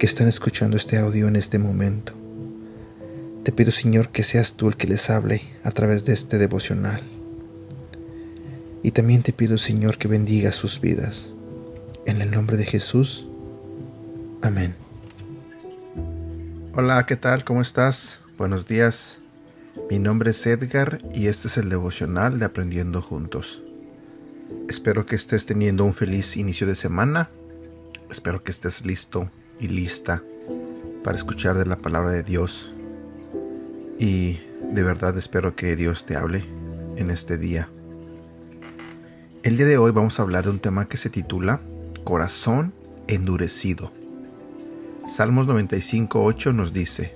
[0.00, 2.14] que están escuchando este audio en este momento.
[3.44, 7.02] Te pido, Señor, que seas tú el que les hable a través de este devocional.
[8.82, 11.34] Y también te pido, Señor, que bendiga sus vidas.
[12.06, 13.28] En el nombre de Jesús.
[14.40, 14.74] Amén.
[16.74, 17.44] Hola, ¿qué tal?
[17.44, 18.20] ¿Cómo estás?
[18.38, 19.18] Buenos días.
[19.90, 23.60] Mi nombre es Edgar y este es el devocional de Aprendiendo Juntos.
[24.66, 27.28] Espero que estés teniendo un feliz inicio de semana.
[28.08, 29.30] Espero que estés listo
[29.60, 30.22] y lista
[31.04, 32.74] para escuchar de la palabra de Dios.
[33.98, 34.38] Y
[34.72, 36.44] de verdad espero que Dios te hable
[36.96, 37.68] en este día.
[39.42, 41.60] El día de hoy vamos a hablar de un tema que se titula
[42.04, 42.72] Corazón
[43.08, 43.92] endurecido.
[45.06, 47.14] Salmos 95.8 nos dice,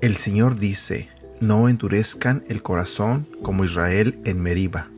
[0.00, 1.08] El Señor dice,
[1.40, 4.88] no endurezcan el corazón como Israel en Meriba.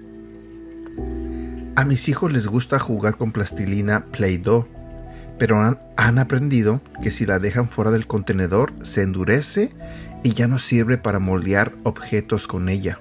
[1.77, 4.67] A mis hijos les gusta jugar con plastilina Play-Doh,
[5.41, 5.59] pero
[5.97, 9.71] han, aprendido que si la dejan fuera del contenedor se endurece
[10.23, 13.01] y ya no sirve para moldear objetos con ella.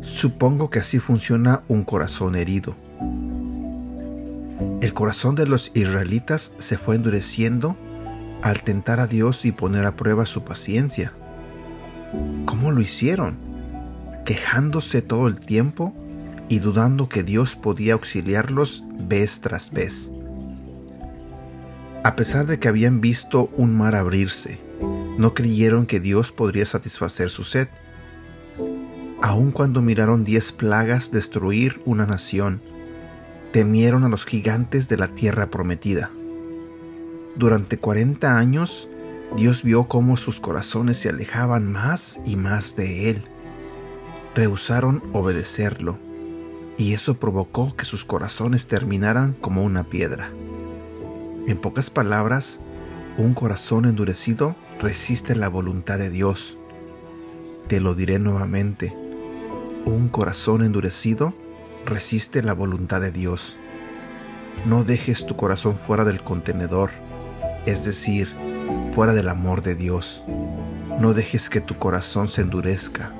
[0.00, 2.76] Supongo que así funciona un corazón herido.
[4.80, 7.76] El corazón de los israelitas se fue endureciendo
[8.40, 11.12] al tentar a Dios y poner a prueba su paciencia.
[12.46, 13.38] ¿Cómo lo hicieron?
[14.24, 15.96] Quejándose todo el tiempo
[16.48, 20.12] y dudando que Dios podía auxiliarlos vez tras vez.
[22.04, 24.60] A pesar de que habían visto un mar abrirse,
[25.16, 27.68] no creyeron que Dios podría satisfacer su sed.
[29.22, 32.60] Aun cuando miraron diez plagas destruir una nación,
[33.54, 36.10] temieron a los gigantes de la tierra prometida.
[37.36, 38.90] Durante 40 años,
[39.34, 43.22] Dios vio cómo sus corazones se alejaban más y más de Él.
[44.34, 45.98] Rehusaron obedecerlo,
[46.76, 50.30] y eso provocó que sus corazones terminaran como una piedra.
[51.46, 52.60] En pocas palabras,
[53.18, 56.58] un corazón endurecido resiste la voluntad de Dios.
[57.68, 58.94] Te lo diré nuevamente,
[59.84, 61.34] un corazón endurecido
[61.86, 63.56] resiste la voluntad de Dios.
[64.66, 66.90] No dejes tu corazón fuera del contenedor
[67.66, 68.28] es decir,
[68.92, 70.22] fuera del amor de Dios.
[70.98, 73.12] No dejes que tu corazón se endurezca.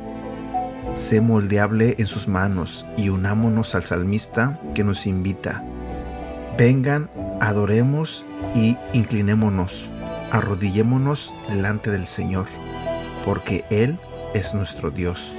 [0.95, 5.65] Sé moldeable en sus manos y unámonos al salmista que nos invita.
[6.56, 8.25] Vengan, adoremos
[8.55, 9.91] y inclinémonos,
[10.31, 12.47] arrodillémonos delante del Señor,
[13.25, 13.99] porque Él
[14.34, 15.37] es nuestro Dios.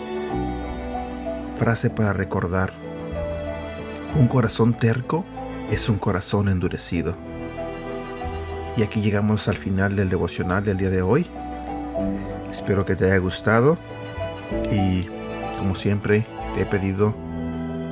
[1.58, 2.74] Frase para recordar.
[4.16, 5.26] Un corazón terco
[5.72, 7.16] es un corazón endurecido.
[8.78, 11.26] Y aquí llegamos al final del devocional del día de hoy.
[12.52, 13.78] Espero que te haya gustado
[14.72, 15.08] y
[15.58, 17.14] como siempre te he pedido,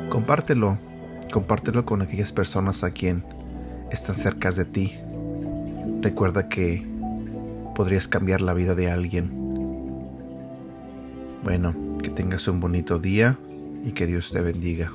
[0.09, 0.78] compártelo,
[1.31, 3.24] compártelo con aquellas personas a quien
[3.94, 4.94] están cerca de ti.
[6.02, 6.86] Recuerda que
[7.76, 9.30] podrías cambiar la vida de alguien.
[11.44, 13.38] Bueno, que tengas un bonito día
[13.86, 14.92] y que Dios te bendiga.